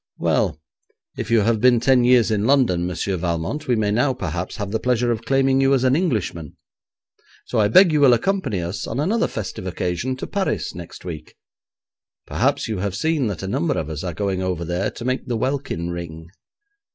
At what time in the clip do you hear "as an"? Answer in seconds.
5.75-5.95